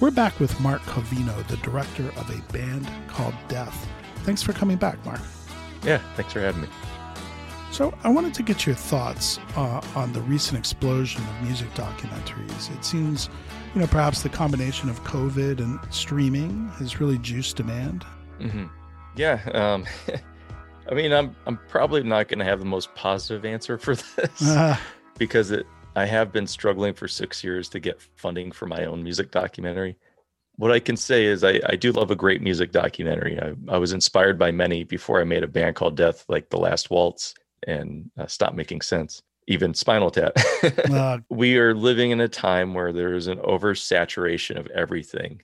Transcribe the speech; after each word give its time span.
We're 0.00 0.10
back 0.10 0.40
with 0.40 0.58
Mark 0.60 0.80
Covino, 0.82 1.46
the 1.48 1.58
director 1.58 2.08
of 2.16 2.30
a 2.30 2.40
band 2.52 2.88
called 3.06 3.34
Death. 3.48 3.86
Thanks 4.24 4.42
for 4.42 4.54
coming 4.54 4.78
back, 4.78 5.04
Mark. 5.04 5.20
Yeah, 5.84 5.98
thanks 6.14 6.32
for 6.32 6.40
having 6.40 6.62
me. 6.62 6.68
So, 7.70 7.92
I 8.02 8.08
wanted 8.08 8.32
to 8.34 8.42
get 8.42 8.64
your 8.64 8.74
thoughts 8.74 9.38
uh, 9.56 9.82
on 9.94 10.14
the 10.14 10.22
recent 10.22 10.58
explosion 10.58 11.22
of 11.22 11.42
music 11.42 11.68
documentaries. 11.74 12.74
It 12.74 12.82
seems, 12.82 13.28
you 13.74 13.82
know, 13.82 13.86
perhaps 13.86 14.22
the 14.22 14.30
combination 14.30 14.88
of 14.88 15.04
COVID 15.04 15.58
and 15.58 15.78
streaming 15.92 16.68
has 16.78 16.98
really 16.98 17.18
juiced 17.18 17.56
demand. 17.56 18.06
Mm-hmm. 18.40 18.68
Yeah, 19.16 19.42
um, 19.52 19.84
I 20.90 20.94
mean, 20.94 21.12
I'm 21.12 21.36
I'm 21.46 21.58
probably 21.68 22.02
not 22.02 22.28
going 22.28 22.38
to 22.38 22.44
have 22.46 22.58
the 22.58 22.64
most 22.64 22.94
positive 22.94 23.44
answer 23.44 23.76
for 23.76 23.94
this 24.16 24.48
uh, 24.48 24.78
because 25.18 25.50
it 25.50 25.66
I 25.96 26.04
have 26.06 26.32
been 26.32 26.46
struggling 26.46 26.94
for 26.94 27.08
six 27.08 27.42
years 27.42 27.68
to 27.70 27.80
get 27.80 28.00
funding 28.16 28.52
for 28.52 28.66
my 28.66 28.84
own 28.84 29.02
music 29.02 29.30
documentary. 29.30 29.96
What 30.56 30.70
I 30.70 30.78
can 30.78 30.96
say 30.96 31.24
is 31.24 31.42
I, 31.42 31.60
I 31.66 31.76
do 31.76 31.90
love 31.92 32.10
a 32.10 32.16
great 32.16 32.42
music 32.42 32.70
documentary. 32.70 33.40
I, 33.40 33.54
I 33.68 33.78
was 33.78 33.92
inspired 33.92 34.38
by 34.38 34.50
many 34.52 34.84
before 34.84 35.20
I 35.20 35.24
made 35.24 35.42
a 35.42 35.48
band 35.48 35.76
called 35.76 35.96
Death, 35.96 36.24
like 36.28 36.48
The 36.50 36.58
Last 36.58 36.90
Waltz 36.90 37.34
and 37.66 38.10
uh, 38.18 38.26
Stop 38.26 38.54
Making 38.54 38.82
Sense, 38.82 39.22
even 39.48 39.74
Spinal 39.74 40.10
Tap. 40.10 40.32
uh, 40.90 41.18
we 41.28 41.58
are 41.58 41.74
living 41.74 42.10
in 42.12 42.20
a 42.20 42.28
time 42.28 42.74
where 42.74 42.92
there 42.92 43.14
is 43.14 43.26
an 43.26 43.38
oversaturation 43.38 44.58
of 44.58 44.66
everything 44.68 45.42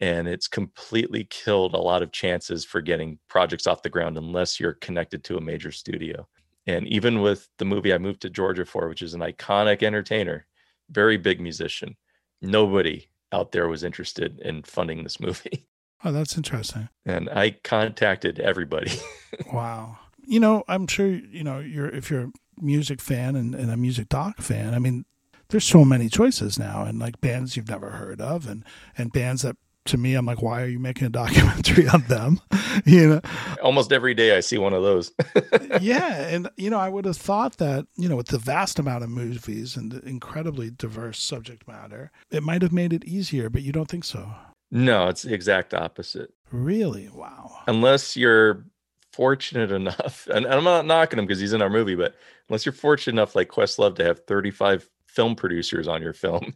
and 0.00 0.26
it's 0.26 0.48
completely 0.48 1.24
killed 1.24 1.74
a 1.74 1.78
lot 1.78 2.02
of 2.02 2.10
chances 2.10 2.64
for 2.64 2.80
getting 2.80 3.18
projects 3.28 3.66
off 3.66 3.82
the 3.82 3.90
ground 3.90 4.16
unless 4.16 4.58
you're 4.58 4.72
connected 4.74 5.22
to 5.24 5.36
a 5.36 5.40
major 5.40 5.70
studio. 5.70 6.26
And 6.70 6.86
even 6.88 7.20
with 7.20 7.48
the 7.58 7.64
movie 7.64 7.92
I 7.92 7.98
moved 7.98 8.22
to 8.22 8.30
Georgia 8.30 8.64
for, 8.64 8.88
which 8.88 9.02
is 9.02 9.14
an 9.14 9.20
iconic 9.20 9.82
entertainer, 9.82 10.46
very 10.90 11.16
big 11.16 11.40
musician, 11.40 11.96
nobody 12.40 13.08
out 13.32 13.52
there 13.52 13.68
was 13.68 13.84
interested 13.84 14.40
in 14.40 14.62
funding 14.62 15.02
this 15.02 15.20
movie. 15.20 15.66
Oh, 16.02 16.12
that's 16.12 16.38
interesting. 16.38 16.88
And 17.04 17.28
I 17.28 17.50
contacted 17.62 18.40
everybody. 18.40 18.90
wow. 19.52 19.98
You 20.24 20.40
know, 20.40 20.64
I'm 20.66 20.86
sure, 20.86 21.06
you 21.06 21.44
know, 21.44 21.58
you're 21.58 21.90
if 21.90 22.10
you're 22.10 22.22
a 22.22 22.32
music 22.58 23.02
fan 23.02 23.36
and, 23.36 23.54
and 23.54 23.70
a 23.70 23.76
music 23.76 24.08
doc 24.08 24.40
fan, 24.40 24.72
I 24.72 24.78
mean, 24.78 25.04
there's 25.50 25.66
so 25.66 25.84
many 25.84 26.08
choices 26.08 26.58
now 26.58 26.84
and 26.84 26.98
like 26.98 27.20
bands 27.20 27.54
you've 27.54 27.68
never 27.68 27.90
heard 27.90 28.18
of 28.18 28.48
and 28.48 28.64
and 28.96 29.12
bands 29.12 29.42
that 29.42 29.56
to 29.90 29.98
me, 29.98 30.14
I'm 30.14 30.26
like, 30.26 30.42
why 30.42 30.62
are 30.62 30.68
you 30.68 30.78
making 30.78 31.06
a 31.06 31.10
documentary 31.10 31.88
on 31.88 32.02
them? 32.02 32.40
you 32.84 33.08
know, 33.08 33.20
almost 33.62 33.92
every 33.92 34.14
day 34.14 34.36
I 34.36 34.40
see 34.40 34.58
one 34.58 34.72
of 34.72 34.82
those. 34.82 35.12
yeah, 35.80 36.28
and 36.28 36.48
you 36.56 36.70
know, 36.70 36.78
I 36.78 36.88
would 36.88 37.04
have 37.04 37.16
thought 37.16 37.58
that 37.58 37.86
you 37.96 38.08
know, 38.08 38.16
with 38.16 38.28
the 38.28 38.38
vast 38.38 38.78
amount 38.78 39.04
of 39.04 39.10
movies 39.10 39.76
and 39.76 39.92
the 39.92 40.00
incredibly 40.08 40.70
diverse 40.70 41.20
subject 41.20 41.66
matter, 41.66 42.10
it 42.30 42.42
might 42.42 42.62
have 42.62 42.72
made 42.72 42.92
it 42.92 43.04
easier, 43.04 43.50
but 43.50 43.62
you 43.62 43.72
don't 43.72 43.88
think 43.88 44.04
so? 44.04 44.32
No, 44.70 45.08
it's 45.08 45.22
the 45.22 45.34
exact 45.34 45.74
opposite. 45.74 46.32
Really? 46.52 47.08
Wow. 47.08 47.50
Unless 47.66 48.16
you're 48.16 48.64
fortunate 49.12 49.72
enough, 49.72 50.28
and 50.32 50.46
I'm 50.46 50.64
not 50.64 50.86
knocking 50.86 51.18
him 51.18 51.26
because 51.26 51.40
he's 51.40 51.52
in 51.52 51.62
our 51.62 51.70
movie, 51.70 51.96
but 51.96 52.14
unless 52.48 52.64
you're 52.64 52.72
fortunate 52.72 53.14
enough, 53.14 53.34
like 53.34 53.48
Questlove, 53.48 53.96
to 53.96 54.04
have 54.04 54.20
35 54.26 54.88
film 55.06 55.34
producers 55.34 55.88
on 55.88 56.00
your 56.00 56.12
film, 56.12 56.54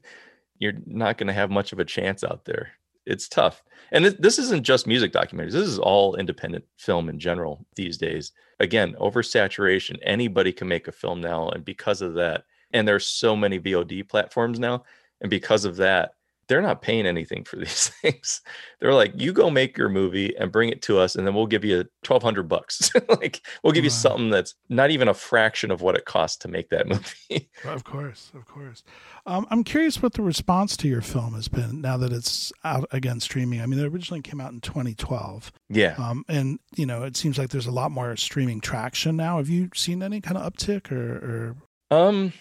you're 0.60 0.74
not 0.86 1.18
going 1.18 1.26
to 1.26 1.32
have 1.32 1.50
much 1.50 1.72
of 1.72 1.80
a 1.80 1.84
chance 1.84 2.22
out 2.22 2.44
there 2.44 2.70
it's 3.06 3.28
tough. 3.28 3.62
And 3.92 4.04
this, 4.04 4.14
this 4.18 4.38
isn't 4.38 4.64
just 4.64 4.86
music 4.86 5.12
documentaries. 5.12 5.52
This 5.52 5.68
is 5.68 5.78
all 5.78 6.16
independent 6.16 6.64
film 6.76 7.08
in 7.08 7.18
general 7.18 7.64
these 7.76 7.96
days. 7.96 8.32
Again, 8.60 8.94
oversaturation. 9.00 9.98
Anybody 10.02 10.52
can 10.52 10.68
make 10.68 10.88
a 10.88 10.92
film 10.92 11.20
now, 11.20 11.48
and 11.50 11.64
because 11.64 12.02
of 12.02 12.14
that, 12.14 12.44
and 12.72 12.88
there's 12.88 13.06
so 13.06 13.36
many 13.36 13.58
VOD 13.60 14.08
platforms 14.08 14.58
now, 14.58 14.84
and 15.20 15.30
because 15.30 15.64
of 15.64 15.76
that, 15.76 16.14
they're 16.48 16.62
not 16.62 16.82
paying 16.82 17.06
anything 17.06 17.44
for 17.44 17.56
these 17.58 17.88
things. 17.88 18.40
They're 18.80 18.94
like, 18.94 19.12
you 19.14 19.32
go 19.32 19.50
make 19.50 19.76
your 19.76 19.88
movie 19.88 20.36
and 20.36 20.52
bring 20.52 20.68
it 20.68 20.82
to 20.82 20.98
us, 20.98 21.16
and 21.16 21.26
then 21.26 21.34
we'll 21.34 21.46
give 21.46 21.64
you 21.64 21.84
twelve 22.02 22.22
hundred 22.22 22.48
bucks. 22.48 22.90
like 23.08 23.40
we'll 23.62 23.72
give 23.72 23.84
you 23.84 23.90
something 23.90 24.30
that's 24.30 24.54
not 24.68 24.90
even 24.90 25.08
a 25.08 25.14
fraction 25.14 25.70
of 25.70 25.80
what 25.80 25.94
it 25.94 26.04
costs 26.04 26.38
to 26.38 26.48
make 26.48 26.70
that 26.70 26.86
movie. 26.88 27.50
of 27.64 27.84
course, 27.84 28.30
of 28.34 28.44
course. 28.46 28.82
Um, 29.26 29.46
I'm 29.50 29.64
curious 29.64 30.02
what 30.02 30.14
the 30.14 30.22
response 30.22 30.76
to 30.78 30.88
your 30.88 31.02
film 31.02 31.34
has 31.34 31.48
been 31.48 31.80
now 31.80 31.96
that 31.96 32.12
it's 32.12 32.52
out 32.64 32.86
again 32.90 33.20
streaming. 33.20 33.60
I 33.60 33.66
mean, 33.66 33.78
it 33.78 33.86
originally 33.86 34.22
came 34.22 34.40
out 34.40 34.52
in 34.52 34.60
2012. 34.60 35.52
Yeah. 35.70 35.94
Um, 35.98 36.24
and 36.28 36.58
you 36.76 36.86
know, 36.86 37.04
it 37.04 37.16
seems 37.16 37.38
like 37.38 37.50
there's 37.50 37.66
a 37.66 37.72
lot 37.72 37.90
more 37.90 38.16
streaming 38.16 38.60
traction 38.60 39.16
now. 39.16 39.38
Have 39.38 39.48
you 39.48 39.70
seen 39.74 40.02
any 40.02 40.20
kind 40.20 40.36
of 40.36 40.52
uptick 40.52 40.92
or? 40.92 41.56
or... 41.90 41.96
Um, 41.96 42.32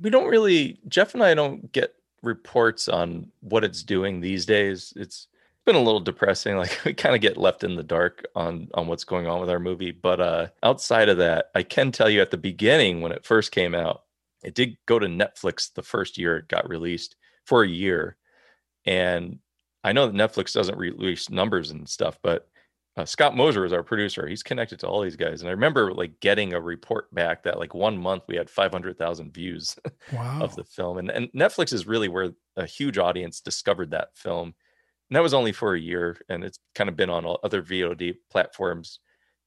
we 0.00 0.10
don't 0.10 0.28
really. 0.28 0.78
Jeff 0.88 1.14
and 1.14 1.22
I 1.22 1.34
don't 1.34 1.70
get 1.72 1.94
reports 2.24 2.88
on 2.88 3.30
what 3.40 3.64
it's 3.64 3.82
doing 3.82 4.20
these 4.20 4.46
days. 4.46 4.92
It's 4.96 5.28
been 5.64 5.76
a 5.76 5.82
little 5.82 6.00
depressing. 6.00 6.56
Like 6.64 6.78
we 6.84 6.94
kind 6.94 7.14
of 7.14 7.20
get 7.20 7.36
left 7.36 7.64
in 7.64 7.76
the 7.76 7.82
dark 7.82 8.24
on 8.34 8.68
on 8.74 8.86
what's 8.86 9.04
going 9.04 9.26
on 9.26 9.40
with 9.40 9.50
our 9.50 9.58
movie. 9.58 9.92
But 9.92 10.20
uh, 10.20 10.46
outside 10.62 11.08
of 11.08 11.18
that, 11.18 11.50
I 11.54 11.62
can 11.62 11.92
tell 11.92 12.10
you 12.10 12.20
at 12.20 12.30
the 12.30 12.36
beginning 12.36 13.00
when 13.00 13.12
it 13.12 13.24
first 13.24 13.52
came 13.52 13.74
out, 13.74 14.04
it 14.42 14.54
did 14.54 14.76
go 14.86 14.98
to 14.98 15.06
Netflix 15.06 15.72
the 15.72 15.82
first 15.82 16.18
year 16.18 16.38
it 16.38 16.48
got 16.48 16.68
released 16.68 17.16
for 17.44 17.62
a 17.62 17.68
year, 17.68 18.16
and 18.84 19.38
I 19.82 19.92
know 19.92 20.06
that 20.06 20.14
Netflix 20.14 20.54
doesn't 20.54 20.78
release 20.78 21.28
numbers 21.28 21.70
and 21.70 21.88
stuff, 21.88 22.18
but 22.22 22.48
uh, 22.96 23.04
Scott 23.04 23.36
Moser 23.36 23.64
is 23.64 23.72
our 23.72 23.82
producer. 23.82 24.26
He's 24.26 24.42
connected 24.42 24.78
to 24.80 24.86
all 24.86 25.00
these 25.00 25.16
guys, 25.16 25.40
and 25.40 25.48
I 25.48 25.52
remember 25.52 25.92
like 25.92 26.20
getting 26.20 26.52
a 26.52 26.60
report 26.60 27.12
back 27.12 27.42
that 27.42 27.58
like 27.58 27.74
one 27.74 27.98
month 27.98 28.22
we 28.28 28.36
had 28.36 28.48
500,000 28.48 29.34
views 29.34 29.76
wow. 30.12 30.40
of 30.40 30.54
the 30.54 30.64
film, 30.64 30.98
and 30.98 31.10
and 31.10 31.28
Netflix 31.32 31.72
is 31.72 31.86
really 31.86 32.08
where 32.08 32.32
a 32.56 32.66
huge 32.66 32.98
audience 32.98 33.40
discovered 33.40 33.90
that 33.90 34.16
film, 34.16 34.54
and 35.10 35.16
that 35.16 35.22
was 35.22 35.34
only 35.34 35.52
for 35.52 35.74
a 35.74 35.80
year, 35.80 36.16
and 36.28 36.44
it's 36.44 36.60
kind 36.76 36.88
of 36.88 36.96
been 36.96 37.10
on 37.10 37.24
all 37.24 37.40
other 37.42 37.62
VOD 37.62 38.14
platforms, 38.30 39.00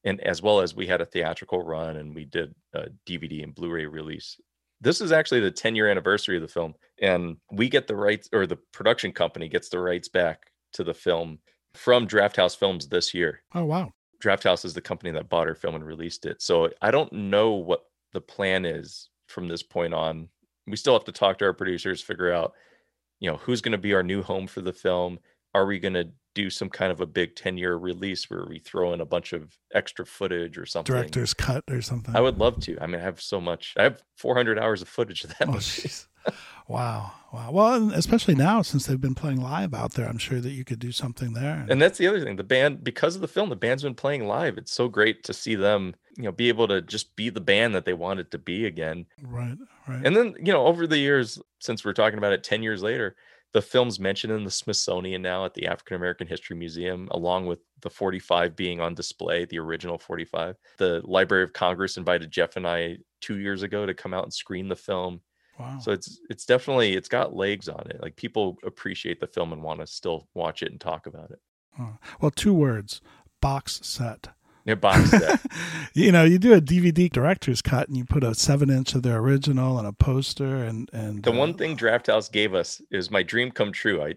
and 0.04 0.20
as 0.20 0.42
well 0.42 0.60
as 0.60 0.74
we 0.74 0.86
had 0.86 1.00
a 1.00 1.06
theatrical 1.06 1.62
run, 1.62 1.96
and 1.96 2.14
we 2.14 2.26
did 2.26 2.54
a 2.74 2.88
DVD 3.08 3.42
and 3.42 3.54
Blu-ray 3.54 3.86
release. 3.86 4.38
This 4.80 5.00
is 5.00 5.10
actually 5.10 5.40
the 5.40 5.50
10 5.50 5.74
year 5.74 5.88
anniversary 5.88 6.36
of 6.36 6.42
the 6.42 6.48
film, 6.48 6.74
and 7.00 7.38
we 7.50 7.70
get 7.70 7.86
the 7.86 7.96
rights, 7.96 8.28
or 8.30 8.46
the 8.46 8.58
production 8.74 9.12
company 9.12 9.48
gets 9.48 9.70
the 9.70 9.80
rights 9.80 10.08
back 10.08 10.50
to 10.74 10.84
the 10.84 10.94
film 10.94 11.38
from 11.74 12.06
Drafthouse 12.06 12.56
Films 12.56 12.88
this 12.88 13.14
year. 13.14 13.42
Oh 13.54 13.64
wow. 13.64 13.92
Drafthouse 14.22 14.64
is 14.64 14.74
the 14.74 14.80
company 14.80 15.12
that 15.12 15.28
bought 15.28 15.46
our 15.46 15.54
film 15.54 15.74
and 15.76 15.84
released 15.84 16.26
it. 16.26 16.42
So 16.42 16.70
I 16.82 16.90
don't 16.90 17.12
know 17.12 17.52
what 17.52 17.84
the 18.12 18.20
plan 18.20 18.64
is 18.64 19.10
from 19.28 19.48
this 19.48 19.62
point 19.62 19.94
on. 19.94 20.28
We 20.66 20.76
still 20.76 20.94
have 20.94 21.04
to 21.04 21.12
talk 21.12 21.38
to 21.38 21.44
our 21.44 21.52
producers, 21.52 22.02
figure 22.02 22.32
out, 22.32 22.52
you 23.20 23.30
know, 23.30 23.36
who's 23.36 23.60
going 23.60 23.72
to 23.72 23.78
be 23.78 23.94
our 23.94 24.02
new 24.02 24.22
home 24.22 24.46
for 24.46 24.60
the 24.60 24.72
film. 24.72 25.18
Are 25.54 25.66
we 25.66 25.78
going 25.78 25.94
to 25.94 26.08
do 26.34 26.50
some 26.50 26.68
kind 26.68 26.92
of 26.92 27.00
a 27.00 27.06
big 27.06 27.36
10 27.36 27.56
year 27.56 27.76
release 27.76 28.28
where 28.28 28.44
we 28.48 28.58
throw 28.58 28.92
in 28.92 29.00
a 29.00 29.06
bunch 29.06 29.32
of 29.32 29.56
extra 29.72 30.04
footage 30.04 30.58
or 30.58 30.66
something? 30.66 30.94
Director's 30.94 31.32
cut 31.32 31.64
or 31.70 31.80
something. 31.80 32.14
I 32.14 32.20
would 32.20 32.38
love 32.38 32.60
to. 32.60 32.78
I 32.80 32.86
mean, 32.86 33.00
I 33.00 33.04
have 33.04 33.20
so 33.20 33.40
much. 33.40 33.74
I 33.76 33.84
have 33.84 34.02
400 34.16 34.58
hours 34.58 34.82
of 34.82 34.88
footage 34.88 35.24
of 35.24 35.36
that. 35.38 35.48
Oh, 35.48 35.58
Wow. 36.66 37.12
Wow. 37.32 37.50
Well, 37.50 37.92
especially 37.92 38.34
now 38.34 38.62
since 38.62 38.86
they've 38.86 39.00
been 39.00 39.14
playing 39.14 39.42
live 39.42 39.74
out 39.74 39.92
there, 39.94 40.08
I'm 40.08 40.18
sure 40.18 40.40
that 40.40 40.50
you 40.50 40.64
could 40.64 40.78
do 40.78 40.92
something 40.92 41.34
there. 41.34 41.66
And 41.68 41.80
that's 41.80 41.98
the 41.98 42.06
other 42.06 42.20
thing. 42.20 42.36
The 42.36 42.44
band, 42.44 42.82
because 42.82 43.14
of 43.14 43.20
the 43.20 43.28
film, 43.28 43.50
the 43.50 43.56
band's 43.56 43.82
been 43.82 43.94
playing 43.94 44.26
live. 44.26 44.56
It's 44.56 44.72
so 44.72 44.88
great 44.88 45.24
to 45.24 45.34
see 45.34 45.54
them, 45.54 45.94
you 46.16 46.24
know, 46.24 46.32
be 46.32 46.48
able 46.48 46.68
to 46.68 46.80
just 46.80 47.16
be 47.16 47.28
the 47.28 47.40
band 47.40 47.74
that 47.74 47.84
they 47.84 47.94
wanted 47.94 48.30
to 48.30 48.38
be 48.38 48.64
again. 48.66 49.06
Right. 49.22 49.56
Right. 49.86 50.04
And 50.04 50.16
then, 50.16 50.34
you 50.38 50.52
know, 50.52 50.66
over 50.66 50.86
the 50.86 50.98
years, 50.98 51.40
since 51.60 51.84
we're 51.84 51.92
talking 51.92 52.18
about 52.18 52.32
it 52.32 52.44
10 52.44 52.62
years 52.62 52.82
later, 52.82 53.16
the 53.52 53.62
film's 53.62 53.98
mentioned 53.98 54.32
in 54.32 54.44
the 54.44 54.50
Smithsonian 54.50 55.22
now 55.22 55.44
at 55.44 55.54
the 55.54 55.66
African 55.66 55.96
American 55.96 56.26
History 56.26 56.56
Museum, 56.56 57.08
along 57.10 57.46
with 57.46 57.60
the 57.80 57.90
45 57.90 58.54
being 58.54 58.80
on 58.80 58.94
display, 58.94 59.46
the 59.46 59.58
original 59.58 59.98
45. 59.98 60.56
The 60.76 61.00
Library 61.04 61.44
of 61.44 61.52
Congress 61.52 61.96
invited 61.96 62.30
Jeff 62.30 62.56
and 62.56 62.66
I 62.66 62.98
two 63.20 63.38
years 63.38 63.62
ago 63.62 63.86
to 63.86 63.94
come 63.94 64.12
out 64.12 64.24
and 64.24 64.34
screen 64.34 64.68
the 64.68 64.76
film 64.76 65.22
Wow. 65.58 65.78
So 65.80 65.92
it's 65.92 66.20
it's 66.30 66.44
definitely 66.44 66.94
it's 66.94 67.08
got 67.08 67.34
legs 67.34 67.68
on 67.68 67.86
it. 67.90 68.00
Like 68.00 68.16
people 68.16 68.58
appreciate 68.64 69.20
the 69.20 69.26
film 69.26 69.52
and 69.52 69.62
want 69.62 69.80
to 69.80 69.86
still 69.86 70.28
watch 70.34 70.62
it 70.62 70.70
and 70.70 70.80
talk 70.80 71.06
about 71.06 71.30
it. 71.30 71.40
Well, 72.20 72.30
two 72.30 72.54
words: 72.54 73.00
box 73.40 73.80
set. 73.82 74.28
Yeah, 74.64 74.74
box 74.74 75.10
set. 75.10 75.40
you 75.94 76.12
know, 76.12 76.24
you 76.24 76.38
do 76.38 76.52
a 76.52 76.60
DVD 76.60 77.10
director's 77.10 77.62
cut 77.62 77.88
and 77.88 77.96
you 77.96 78.04
put 78.04 78.22
a 78.22 78.34
seven 78.34 78.68
inch 78.68 78.94
of 78.94 79.02
the 79.02 79.14
original 79.14 79.78
and 79.78 79.86
a 79.86 79.92
poster 79.92 80.56
and 80.64 80.90
and 80.92 81.22
the 81.22 81.32
uh, 81.32 81.36
one 81.36 81.54
thing 81.54 81.76
Drafthouse 81.76 82.30
gave 82.30 82.54
us 82.54 82.80
is 82.90 83.10
my 83.10 83.22
dream 83.22 83.50
come 83.50 83.72
true. 83.72 84.02
I 84.02 84.14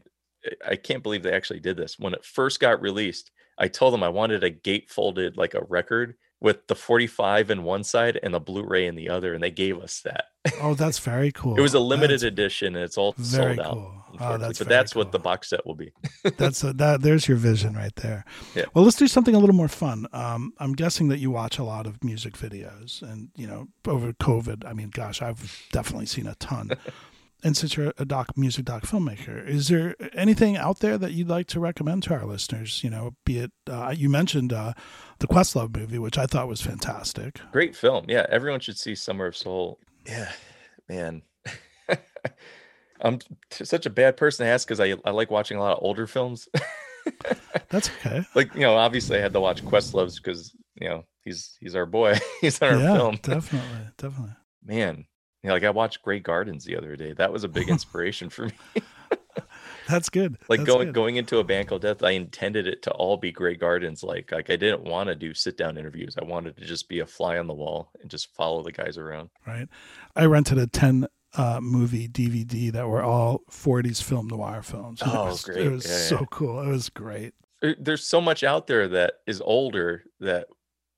I 0.67 0.75
can't 0.75 1.03
believe 1.03 1.23
they 1.23 1.33
actually 1.33 1.59
did 1.59 1.77
this. 1.77 1.97
When 1.99 2.13
it 2.13 2.25
first 2.25 2.59
got 2.59 2.81
released, 2.81 3.31
I 3.57 3.67
told 3.67 3.93
them 3.93 4.03
I 4.03 4.09
wanted 4.09 4.43
a 4.43 4.49
gate 4.49 4.89
folded 4.89 5.37
like 5.37 5.53
a 5.53 5.63
record 5.63 6.15
with 6.41 6.65
the 6.67 6.75
45 6.75 7.51
in 7.51 7.63
one 7.63 7.83
side 7.83 8.19
and 8.21 8.33
the 8.33 8.39
Blu-ray 8.39 8.87
in 8.87 8.95
the 8.95 9.09
other, 9.09 9.33
and 9.33 9.43
they 9.43 9.51
gave 9.51 9.77
us 9.79 10.01
that. 10.01 10.25
Oh, 10.59 10.73
that's 10.73 10.97
very 11.11 11.31
cool. 11.31 11.55
it 11.55 11.61
was 11.61 11.75
a 11.75 11.79
limited 11.79 12.15
that's 12.15 12.23
edition, 12.23 12.75
and 12.75 12.83
it's 12.83 12.97
all 12.97 13.13
sold 13.21 13.59
out. 13.59 13.73
Cool. 13.73 13.97
Oh, 14.19 14.37
that's 14.37 14.59
but 14.59 14.67
that's 14.67 14.93
cool. 14.93 15.03
what 15.03 15.11
the 15.11 15.19
box 15.19 15.49
set 15.49 15.65
will 15.65 15.75
be. 15.75 15.93
that's 16.37 16.63
a, 16.63 16.73
that. 16.73 17.01
There's 17.01 17.27
your 17.27 17.37
vision 17.37 17.75
right 17.75 17.95
there. 17.97 18.25
Yeah. 18.55 18.65
Well, 18.73 18.83
let's 18.83 18.97
do 18.97 19.07
something 19.07 19.35
a 19.35 19.39
little 19.39 19.55
more 19.55 19.69
fun. 19.69 20.07
Um, 20.11 20.53
I'm 20.57 20.73
guessing 20.73 21.07
that 21.09 21.19
you 21.19 21.31
watch 21.31 21.59
a 21.59 21.63
lot 21.63 21.85
of 21.87 22.03
music 22.03 22.33
videos, 22.33 23.01
and 23.01 23.29
you 23.37 23.47
know, 23.47 23.67
over 23.87 24.11
COVID, 24.11 24.65
I 24.67 24.73
mean, 24.73 24.89
gosh, 24.89 25.21
I've 25.21 25.65
definitely 25.71 26.07
seen 26.07 26.27
a 26.27 26.35
ton. 26.35 26.71
And 27.43 27.57
since 27.57 27.75
you're 27.75 27.93
a 27.97 28.05
doc 28.05 28.37
music 28.37 28.65
doc 28.65 28.83
filmmaker, 28.83 29.45
is 29.47 29.67
there 29.67 29.95
anything 30.13 30.57
out 30.57 30.79
there 30.79 30.97
that 30.97 31.13
you'd 31.13 31.29
like 31.29 31.47
to 31.47 31.59
recommend 31.59 32.03
to 32.03 32.13
our 32.13 32.25
listeners? 32.25 32.83
You 32.83 32.91
know, 32.91 33.15
be 33.25 33.39
it 33.39 33.51
uh, 33.67 33.93
you 33.95 34.09
mentioned 34.09 34.53
uh, 34.53 34.73
the 35.19 35.27
Questlove 35.27 35.75
movie, 35.75 35.97
which 35.97 36.17
I 36.17 36.27
thought 36.27 36.47
was 36.47 36.61
fantastic. 36.61 37.39
Great 37.51 37.75
film. 37.75 38.05
Yeah, 38.07 38.27
everyone 38.29 38.59
should 38.59 38.77
see 38.77 38.93
Summer 38.93 39.25
of 39.25 39.35
Soul. 39.35 39.79
Yeah, 40.05 40.31
man. 40.87 41.23
I'm 43.01 43.19
t- 43.49 43.65
such 43.65 43.85
a 43.85 43.89
bad 43.89 44.17
person 44.17 44.45
to 44.45 44.51
ask 44.51 44.67
because 44.67 44.79
I, 44.79 44.95
I 45.03 45.11
like 45.11 45.31
watching 45.31 45.57
a 45.57 45.61
lot 45.61 45.77
of 45.77 45.83
older 45.83 46.05
films. 46.05 46.47
That's 47.69 47.89
okay. 47.89 48.23
like 48.35 48.53
you 48.53 48.61
know, 48.61 48.75
obviously 48.75 49.17
I 49.17 49.21
had 49.21 49.33
to 49.33 49.39
watch 49.39 49.65
Questlove's 49.65 50.19
because 50.19 50.55
you 50.75 50.87
know 50.87 51.05
he's 51.23 51.57
he's 51.59 51.75
our 51.75 51.85
boy. 51.85 52.19
he's 52.41 52.61
on 52.61 52.73
our 52.73 52.79
yeah, 52.79 52.97
film. 52.97 53.15
definitely, 53.21 53.87
definitely. 53.97 54.35
Man, 54.63 55.05
you 55.43 55.47
know, 55.47 55.53
like 55.53 55.63
I 55.63 55.69
watched 55.69 56.01
Grey 56.03 56.19
Gardens 56.19 56.65
the 56.65 56.77
other 56.77 56.95
day. 56.95 57.13
That 57.13 57.31
was 57.33 57.43
a 57.43 57.47
big 57.49 57.69
inspiration 57.75 58.29
for 58.29 58.45
me. 58.45 58.53
That's 59.87 60.09
good. 60.09 60.37
like 60.47 60.59
That's 60.59 60.69
going 60.69 60.87
good. 60.89 60.93
going 60.95 61.15
into 61.17 61.39
a 61.39 61.43
band 61.43 61.67
called 61.67 61.81
Death, 61.81 62.03
I 62.03 62.11
intended 62.11 62.67
it 62.67 62.81
to 62.83 62.91
all 62.91 63.17
be 63.17 63.31
Grey 63.31 63.55
Gardens. 63.55 64.03
Like 64.03 64.31
like 64.31 64.49
I 64.49 64.55
didn't 64.55 64.83
want 64.83 65.07
to 65.09 65.15
do 65.15 65.33
sit 65.33 65.57
down 65.57 65.77
interviews. 65.77 66.15
I 66.21 66.23
wanted 66.23 66.55
to 66.57 66.65
just 66.65 66.87
be 66.87 66.99
a 66.99 67.05
fly 67.05 67.37
on 67.37 67.47
the 67.47 67.53
wall 67.53 67.91
and 68.01 68.09
just 68.09 68.33
follow 68.35 68.63
the 68.63 68.71
guys 68.71 68.97
around. 68.97 69.29
right. 69.45 69.67
I 70.15 70.25
rented 70.25 70.57
a 70.59 70.67
ten 70.67 71.07
uh, 71.35 71.59
movie 71.61 72.07
DVD 72.09 72.71
that 72.73 72.87
were 72.87 73.01
all 73.01 73.41
40s 73.49 74.03
film 74.03 74.27
noir 74.27 74.61
films. 74.61 75.01
Oh, 75.05 75.27
it 75.27 75.29
was, 75.31 75.43
great. 75.43 75.65
It 75.65 75.69
was 75.71 75.85
Yeah, 75.89 75.97
so 75.97 76.15
yeah. 76.19 76.25
cool. 76.29 76.61
It 76.61 76.67
was 76.67 76.89
great. 76.89 77.33
There's 77.79 78.03
so 78.05 78.19
much 78.19 78.43
out 78.43 78.67
there 78.67 78.87
that 78.89 79.13
is 79.25 79.39
older 79.41 80.03
that 80.19 80.47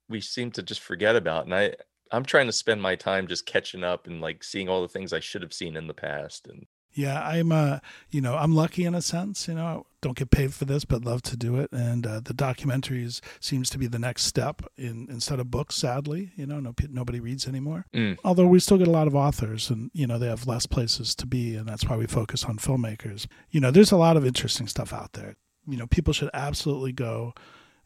we 0.10 0.22
seem 0.22 0.50
to 0.52 0.64
just 0.64 0.82
forget 0.82 1.16
about. 1.16 1.46
And 1.46 1.54
I 1.54 1.76
I'm 2.14 2.24
trying 2.24 2.46
to 2.46 2.54
spend 2.54 2.82
my 2.82 2.96
time 2.96 3.28
just 3.28 3.48
catching 3.48 3.84
up 3.84 4.06
and 4.06 4.22
like 4.22 4.44
seeing 4.44 4.70
all 4.70 4.84
the 4.84 4.88
things 4.88 5.12
I 5.12 5.20
should 5.20 5.42
have 5.42 5.54
seen 5.54 5.76
in 5.76 5.88
the 5.88 5.96
past. 5.96 6.48
And 6.48 6.68
Yeah, 6.94 7.20
I'm 7.28 7.52
uh, 7.52 7.80
you 8.12 8.22
know, 8.22 8.36
I'm 8.36 8.54
lucky 8.56 8.86
in 8.86 8.94
a 8.94 9.02
sense, 9.02 9.48
you 9.48 9.56
know, 9.56 9.88
don't 10.02 10.16
get 10.16 10.30
paid 10.30 10.54
for 10.54 10.66
this, 10.66 10.86
but 10.86 11.04
love 11.04 11.24
to 11.24 11.36
do 11.36 11.58
it. 11.58 11.72
And 11.72 12.06
uh, 12.06 12.20
the 12.20 12.36
documentaries 12.36 13.20
seems 13.40 13.70
to 13.72 13.80
be 13.80 13.88
the 13.88 13.98
next 13.98 14.26
step 14.26 14.62
in 14.78 15.08
instead 15.10 15.40
of 15.40 15.50
books. 15.50 15.76
Sadly, 15.76 16.32
you 16.36 16.46
know, 16.46 16.60
no, 16.60 16.76
nobody 16.90 17.20
reads 17.20 17.48
anymore. 17.48 17.88
Mm. 17.96 18.20
Although 18.24 18.48
we 18.48 18.60
still 18.60 18.78
get 18.78 18.88
a 18.88 18.92
lot 18.92 19.08
of 19.08 19.16
authors, 19.16 19.72
and 19.72 19.90
you 19.94 20.06
know, 20.06 20.20
they 20.20 20.28
have 20.28 20.46
less 20.46 20.68
places 20.68 21.16
to 21.16 21.26
be, 21.26 21.56
and 21.56 21.68
that's 21.68 21.88
why 21.90 21.98
we 21.98 22.06
focus 22.06 22.44
on 22.44 22.58
filmmakers. 22.58 23.26
You 23.50 23.60
know, 23.60 23.72
there's 23.72 23.92
a 23.92 23.98
lot 23.98 24.18
of 24.18 24.26
interesting 24.26 24.68
stuff 24.68 24.94
out 24.94 25.14
there. 25.14 25.36
You 25.68 25.78
know, 25.78 25.88
people 25.88 26.14
should 26.14 26.30
absolutely 26.34 26.92
go 26.92 27.34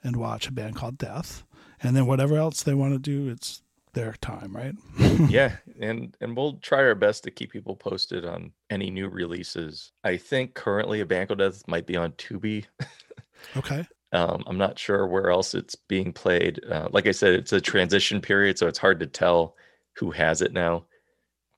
and 0.03 0.17
watch 0.17 0.47
a 0.47 0.51
band 0.51 0.75
called 0.75 0.97
Death, 0.97 1.45
and 1.81 1.95
then 1.95 2.07
whatever 2.07 2.35
else 2.35 2.61
they 2.61 2.73
want 2.73 2.93
to 2.93 2.99
do, 2.99 3.29
it's 3.31 3.61
their 3.97 4.13
time, 4.21 4.55
right? 4.55 4.75
yeah 5.29 5.55
and 5.81 6.15
and 6.21 6.37
we'll 6.37 6.53
try 6.59 6.79
our 6.79 6.95
best 6.95 7.23
to 7.23 7.31
keep 7.31 7.51
people 7.51 7.75
posted 7.75 8.25
on 8.25 8.51
any 8.69 8.89
new 8.89 9.07
releases 9.09 9.91
i 10.03 10.15
think 10.15 10.53
currently 10.53 11.01
a 11.01 11.05
called 11.25 11.39
death 11.39 11.63
might 11.67 11.85
be 11.87 11.95
on 11.97 12.11
tubi 12.13 12.65
Okay. 13.55 13.85
um, 14.13 14.43
i'm 14.47 14.57
not 14.57 14.77
sure 14.79 15.07
where 15.07 15.29
else 15.29 15.53
it's 15.53 15.75
being 15.75 16.13
played 16.13 16.59
uh, 16.71 16.87
like 16.91 17.07
i 17.07 17.11
said 17.11 17.33
it's 17.33 17.53
a 17.53 17.61
transition 17.61 18.21
period 18.21 18.57
so 18.57 18.67
it's 18.67 18.77
hard 18.79 18.99
to 18.99 19.07
tell 19.07 19.55
who 19.97 20.11
has 20.11 20.41
it 20.41 20.53
now 20.53 20.85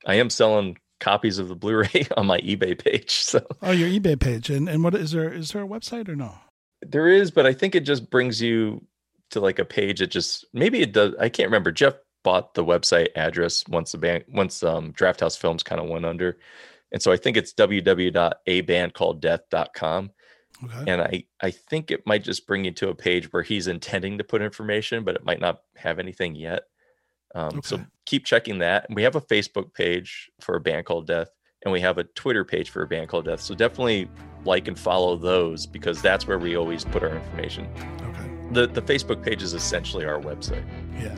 i 0.06 0.14
am 0.14 0.30
selling 0.30 0.76
copies 1.00 1.38
of 1.38 1.48
the 1.48 1.54
blu-ray 1.56 2.06
on 2.16 2.26
my 2.26 2.38
ebay 2.40 2.78
page 2.78 3.10
so 3.10 3.44
Oh, 3.62 3.70
your 3.72 3.88
eBay 3.88 4.18
page, 4.18 4.50
and 4.50 4.68
and 4.68 4.82
what 4.84 4.94
is 4.94 5.12
there? 5.12 5.32
Is 5.32 5.52
there 5.52 5.62
a 5.62 5.68
website 5.68 6.08
or 6.08 6.16
no? 6.16 6.34
there 6.82 7.08
is 7.08 7.30
but 7.30 7.44
i 7.46 7.52
think 7.52 7.74
it 7.74 7.84
just 7.84 8.10
brings 8.10 8.40
you 8.40 8.82
to 9.30 9.38
like 9.40 9.58
a 9.58 9.64
page 9.64 9.98
that 10.00 10.10
just 10.10 10.46
maybe 10.54 10.80
it 10.80 10.92
does 10.92 11.14
i 11.20 11.28
can't 11.28 11.48
remember 11.48 11.70
jeff 11.70 11.94
bought 12.22 12.54
the 12.54 12.64
website 12.64 13.08
address 13.16 13.64
once 13.68 13.92
the 13.92 13.98
band 13.98 14.24
once 14.28 14.62
um 14.62 14.92
draft 14.92 15.20
house 15.20 15.36
films 15.36 15.62
kind 15.62 15.80
of 15.80 15.88
went 15.88 16.04
under 16.04 16.36
and 16.92 17.00
so 17.00 17.10
i 17.12 17.16
think 17.16 17.36
it's 17.36 17.54
www.abandcalleddeath.com 17.54 20.10
Okay. 20.62 20.92
and 20.92 21.00
i 21.00 21.24
i 21.40 21.50
think 21.50 21.90
it 21.90 22.06
might 22.06 22.22
just 22.22 22.46
bring 22.46 22.66
you 22.66 22.70
to 22.72 22.90
a 22.90 22.94
page 22.94 23.32
where 23.32 23.42
he's 23.42 23.66
intending 23.66 24.18
to 24.18 24.24
put 24.24 24.42
information 24.42 25.04
but 25.04 25.14
it 25.16 25.24
might 25.24 25.40
not 25.40 25.60
have 25.76 25.98
anything 25.98 26.34
yet 26.34 26.64
um, 27.34 27.62
so 27.62 27.80
keep 28.04 28.26
checking 28.26 28.58
that 28.58 28.84
and 28.88 28.94
we 28.96 29.02
have 29.02 29.16
a 29.16 29.22
facebook 29.22 29.72
page 29.72 30.30
for 30.42 30.56
a 30.56 30.60
band 30.60 30.84
called 30.84 31.06
death 31.06 31.30
and 31.64 31.72
we 31.72 31.80
have 31.80 31.96
a 31.96 32.04
twitter 32.04 32.44
page 32.44 32.68
for 32.68 32.82
a 32.82 32.86
band 32.86 33.08
called 33.08 33.24
death 33.24 33.40
so 33.40 33.54
definitely 33.54 34.06
like 34.44 34.68
and 34.68 34.78
follow 34.78 35.16
those 35.16 35.64
because 35.64 36.02
that's 36.02 36.26
where 36.26 36.38
we 36.38 36.54
always 36.56 36.84
put 36.84 37.02
our 37.02 37.16
information 37.16 37.66
Okay. 38.02 38.30
the 38.52 38.66
the 38.66 38.82
Facebook 38.82 39.22
page 39.24 39.42
is 39.42 39.54
essentially 39.54 40.04
our 40.04 40.20
website. 40.20 40.64
Yeah. 41.00 41.16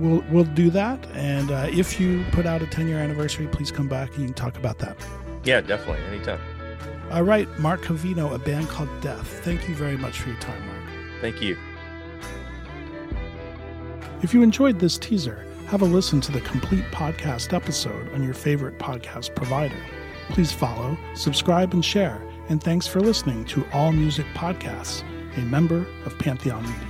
We'll 0.00 0.24
we'll 0.30 0.44
do 0.44 0.70
that, 0.70 1.06
and 1.12 1.50
uh, 1.50 1.68
if 1.70 2.00
you 2.00 2.24
put 2.32 2.46
out 2.46 2.62
a 2.62 2.66
10 2.66 2.88
year 2.88 2.98
anniversary, 2.98 3.46
please 3.46 3.70
come 3.70 3.86
back 3.86 4.08
and 4.12 4.20
you 4.20 4.24
can 4.26 4.34
talk 4.34 4.56
about 4.56 4.78
that. 4.78 4.96
Yeah, 5.44 5.60
definitely, 5.60 6.02
anytime. 6.06 6.40
All 7.10 7.22
right, 7.22 7.46
Mark 7.58 7.82
Covino, 7.82 8.34
a 8.34 8.38
band 8.38 8.68
called 8.68 8.88
Death. 9.00 9.26
Thank 9.44 9.68
you 9.68 9.74
very 9.74 9.98
much 9.98 10.18
for 10.18 10.30
your 10.30 10.38
time, 10.38 10.66
Mark. 10.66 11.20
Thank 11.20 11.42
you. 11.42 11.58
If 14.22 14.32
you 14.32 14.42
enjoyed 14.42 14.78
this 14.78 14.96
teaser, 14.96 15.46
have 15.66 15.82
a 15.82 15.86
listen 15.86 16.20
to 16.22 16.32
the 16.32 16.40
complete 16.40 16.84
podcast 16.92 17.52
episode 17.52 18.12
on 18.14 18.22
your 18.22 18.34
favorite 18.34 18.78
podcast 18.78 19.34
provider. 19.34 19.82
Please 20.30 20.52
follow, 20.52 20.96
subscribe, 21.14 21.74
and 21.74 21.84
share. 21.84 22.22
And 22.48 22.62
thanks 22.62 22.86
for 22.86 23.00
listening 23.00 23.44
to 23.46 23.66
All 23.72 23.92
Music 23.92 24.26
Podcasts, 24.34 25.02
a 25.36 25.40
member 25.40 25.86
of 26.04 26.18
Pantheon 26.18 26.62
Media. 26.62 26.89